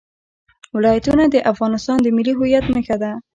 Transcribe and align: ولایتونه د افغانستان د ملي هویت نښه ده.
ولایتونه 0.75 1.23
د 1.29 1.35
افغانستان 1.51 1.97
د 2.01 2.07
ملي 2.17 2.33
هویت 2.37 2.65
نښه 2.73 2.95
ده. 3.01 3.11